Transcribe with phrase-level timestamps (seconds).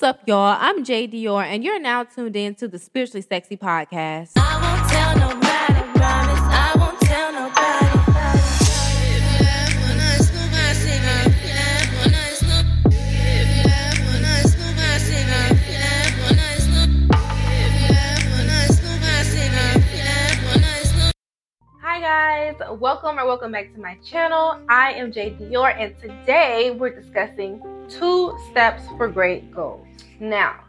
[0.00, 0.56] What's up, y'all?
[0.58, 4.30] I'm Jay Dior, and you're now tuned in to the Spiritually Sexy Podcast.
[21.82, 24.58] Hi guys, welcome or welcome back to my channel.
[24.70, 27.60] I am Jay Dior, and today we're discussing
[27.90, 29.89] two steps for great goals.
[30.20, 30.64] Now,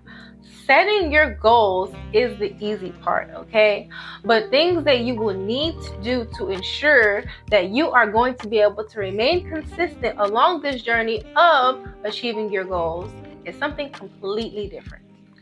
[0.66, 3.90] setting your goals is the easy part, okay?
[4.24, 8.48] But things that you will need to do to ensure that you are going to
[8.48, 13.12] be able to remain consistent along this journey of achieving your goals
[13.44, 15.01] is something completely different.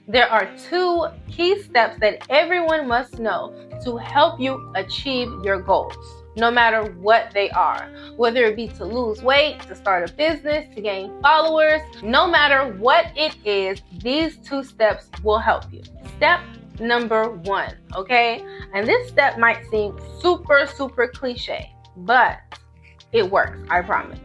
[0.10, 5.96] There are two key steps that everyone must know to help you achieve your goals
[6.36, 7.88] no matter what they are.
[8.18, 12.74] Whether it be to lose weight, to start a business, to gain followers, no matter
[12.78, 15.84] what it is, these two steps will help you.
[16.18, 16.40] Step
[16.80, 18.44] number one, okay?
[18.74, 22.40] And this step might seem super, super cliche, but
[23.12, 24.20] it works, I promise.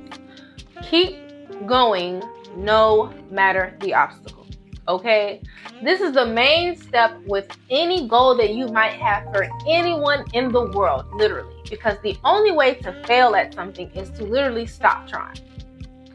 [0.85, 2.23] Keep going
[2.57, 4.44] no matter the obstacle
[4.89, 5.43] okay?
[5.83, 10.53] This is the main step with any goal that you might have for anyone in
[10.53, 15.07] the world, literally, because the only way to fail at something is to literally stop
[15.09, 15.39] trying,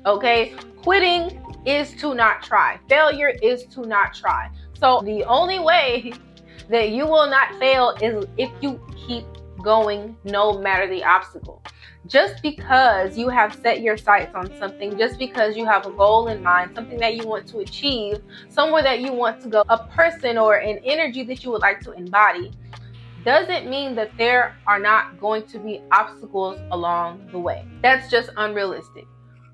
[0.05, 0.55] okay?
[0.77, 4.49] Quitting is to not try, failure is to not try.
[4.79, 6.13] So the only way
[6.69, 9.25] that you will not fail is if you keep
[9.61, 11.61] going no matter the obstacle
[12.07, 16.27] just because you have set your sights on something, just because you have a goal
[16.27, 18.19] in mind, something that you want to achieve,
[18.49, 21.81] somewhere that you want to go, a person or an energy that you would like
[21.81, 22.51] to embody,
[23.25, 27.65] doesn't mean that there are not going to be obstacles along the way.
[27.81, 29.05] That's just unrealistic.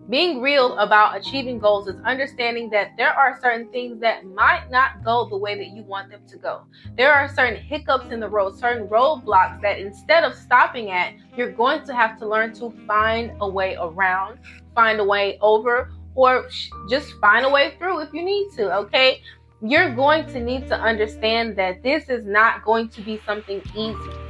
[0.07, 5.03] Being real about achieving goals is understanding that there are certain things that might not
[5.03, 6.61] go the way that you want them to go.
[6.95, 11.51] There are certain hiccups in the road, certain roadblocks that instead of stopping at, you're
[11.51, 14.37] going to have to learn to find a way around,
[14.75, 16.49] find a way over, or
[16.87, 19.21] just find a way through if you need to, okay?
[19.61, 24.24] You're going to need to understand that this is not going to be something easy.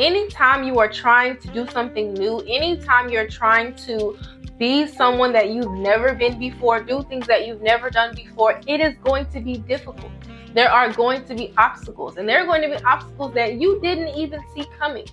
[0.00, 4.18] Anytime you are trying to do something new, anytime you're trying to
[4.56, 8.80] be someone that you've never been before, do things that you've never done before, it
[8.80, 10.10] is going to be difficult.
[10.54, 13.78] There are going to be obstacles, and there are going to be obstacles that you
[13.82, 15.04] didn't even see coming.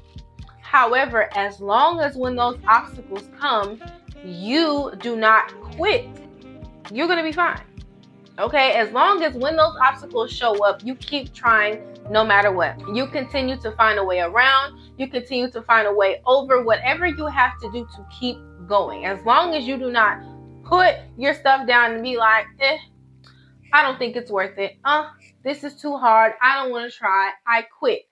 [0.61, 3.81] However, as long as when those obstacles come,
[4.23, 6.07] you do not quit,
[6.93, 7.59] you're going to be fine.
[8.39, 12.79] Okay, as long as when those obstacles show up, you keep trying no matter what.
[12.93, 17.05] You continue to find a way around, you continue to find a way over whatever
[17.05, 18.37] you have to do to keep
[18.67, 19.05] going.
[19.05, 20.21] As long as you do not
[20.63, 22.77] put your stuff down and be like, eh,
[23.73, 24.77] I don't think it's worth it.
[24.83, 25.09] Uh,
[25.43, 26.33] this is too hard.
[26.41, 27.31] I don't want to try.
[27.45, 28.07] I quit.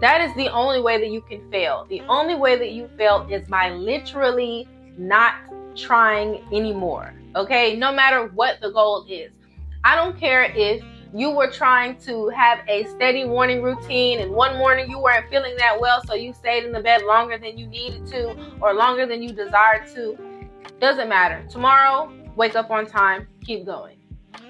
[0.00, 1.86] That is the only way that you can fail.
[1.88, 4.68] The only way that you fail is by literally
[4.98, 5.34] not
[5.76, 7.14] trying anymore.
[7.36, 7.76] Okay?
[7.76, 9.32] No matter what the goal is.
[9.84, 10.82] I don't care if
[11.14, 15.54] you were trying to have a steady morning routine and one morning you weren't feeling
[15.56, 19.06] that well so you stayed in the bed longer than you needed to or longer
[19.06, 20.18] than you desired to
[20.80, 21.46] doesn't matter.
[21.48, 23.96] Tomorrow wake up on time keep going.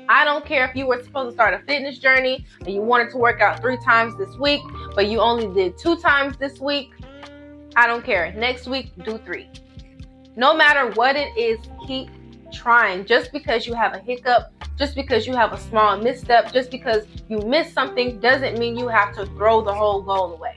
[0.08, 3.10] I don't care if you were supposed to start a fitness journey and you wanted
[3.10, 4.62] to work out three times this week
[4.94, 6.92] but you only did two times this week
[7.76, 8.32] i don't care.
[8.32, 9.50] Next week do three.
[10.34, 12.08] No matter what it is keep
[12.54, 16.70] trying just because you have a hiccup just because you have a small misstep, just
[16.70, 20.56] because you miss something, doesn't mean you have to throw the whole goal away.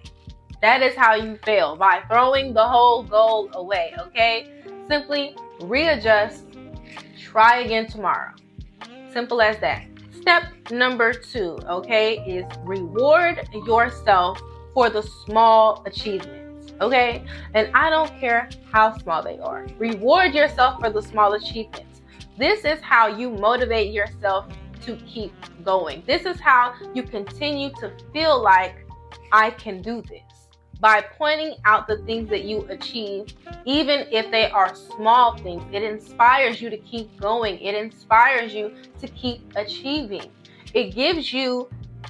[0.61, 4.51] That is how you fail by throwing the whole goal away, okay?
[4.87, 6.45] Simply readjust,
[7.19, 8.33] try again tomorrow.
[9.13, 9.85] Simple as that.
[10.19, 14.41] Step number two, okay, is reward yourself
[14.73, 16.46] for the small achievements,
[16.81, 17.25] okay?
[17.53, 19.67] And I don't care how small they are.
[19.77, 22.01] Reward yourself for the small achievements.
[22.37, 24.47] This is how you motivate yourself
[24.81, 25.33] to keep
[25.63, 26.03] going.
[26.05, 28.85] This is how you continue to feel like
[29.31, 30.21] I can do this
[30.79, 33.25] by pointing out the things that you achieve,
[33.65, 35.63] even if they are small things.
[35.71, 40.29] It inspires you to keep going, it inspires you to keep achieving.
[40.73, 41.69] It gives you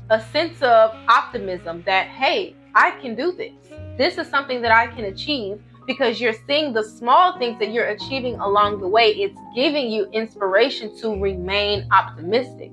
[0.09, 3.53] a sense of optimism that, hey, I can do this.
[3.97, 7.87] This is something that I can achieve because you're seeing the small things that you're
[7.87, 9.11] achieving along the way.
[9.11, 12.71] It's giving you inspiration to remain optimistic.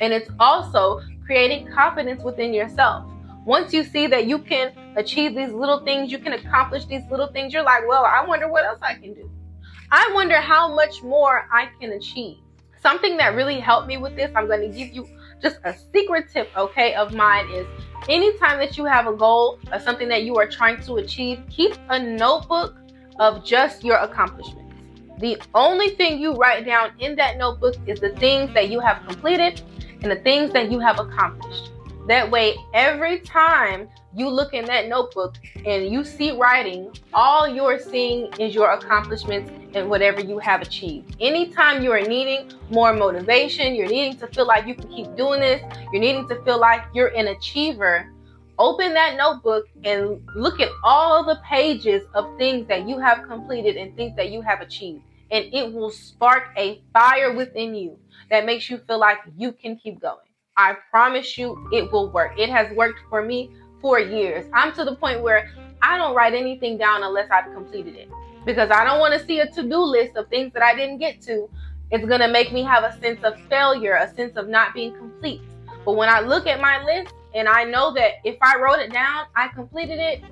[0.00, 3.06] And it's also creating confidence within yourself.
[3.44, 7.28] Once you see that you can achieve these little things, you can accomplish these little
[7.28, 9.30] things, you're like, well, I wonder what else I can do.
[9.92, 12.38] I wonder how much more I can achieve.
[12.86, 15.08] something that really helped me with this, I'm going to give you
[15.42, 17.66] just a secret tip, okay, of mine is
[18.08, 21.76] anytime that you have a goal or something that you are trying to achieve, keep
[21.90, 22.76] a notebook
[23.18, 24.74] of just your accomplishments.
[25.18, 29.02] The only thing you write down in that notebook is the things that you have
[29.06, 29.62] completed
[30.02, 31.70] and the things that you have accomplished.
[32.06, 37.80] That way, every time you look in that notebook and you see writing, all you're
[37.80, 41.16] seeing is your accomplishments and whatever you have achieved.
[41.20, 45.40] Anytime you are needing more motivation, you're needing to feel like you can keep doing
[45.40, 45.60] this,
[45.92, 48.12] you're needing to feel like you're an achiever,
[48.56, 53.76] open that notebook and look at all the pages of things that you have completed
[53.76, 55.02] and things that you have achieved.
[55.32, 57.98] And it will spark a fire within you
[58.30, 60.25] that makes you feel like you can keep going.
[60.56, 62.38] I promise you it will work.
[62.38, 63.50] It has worked for me
[63.80, 64.46] for years.
[64.54, 65.50] I'm to the point where
[65.82, 68.08] I don't write anything down unless I've completed it
[68.46, 70.98] because I don't want to see a to do list of things that I didn't
[70.98, 71.50] get to.
[71.90, 74.96] It's going to make me have a sense of failure, a sense of not being
[74.96, 75.42] complete.
[75.84, 78.92] But when I look at my list and I know that if I wrote it
[78.92, 80.22] down, I completed it,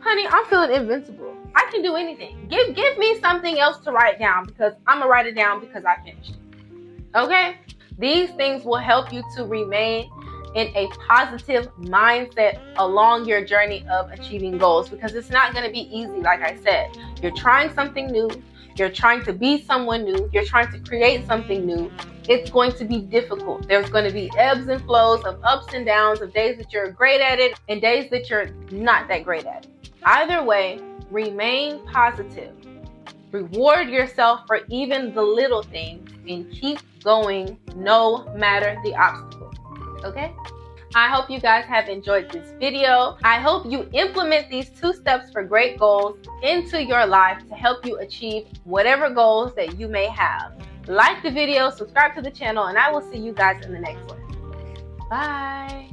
[0.00, 1.34] honey, I'm feeling invincible.
[1.56, 2.48] I can do anything.
[2.48, 5.84] Give give me something else to write down because I'm gonna write it down because
[5.84, 6.32] I finished.
[6.32, 7.16] It.
[7.16, 7.56] Okay?
[7.98, 10.10] These things will help you to remain
[10.54, 15.72] in a positive mindset along your journey of achieving goals because it's not going to
[15.72, 16.96] be easy, like I said.
[17.22, 18.30] You're trying something new,
[18.76, 21.90] you're trying to be someone new, you're trying to create something new.
[22.28, 23.68] It's going to be difficult.
[23.68, 26.90] There's going to be ebbs and flows of ups and downs, of days that you're
[26.90, 29.90] great at it and days that you're not that great at it.
[30.04, 30.80] Either way,
[31.10, 32.54] remain positive.
[33.30, 39.52] Reward yourself for even the little things and keep going no matter the obstacle.
[40.04, 40.34] Okay?
[40.96, 43.16] I hope you guys have enjoyed this video.
[43.24, 47.84] I hope you implement these two steps for great goals into your life to help
[47.84, 50.52] you achieve whatever goals that you may have.
[50.86, 53.80] Like the video, subscribe to the channel, and I will see you guys in the
[53.80, 54.20] next one.
[55.10, 55.90] Bye.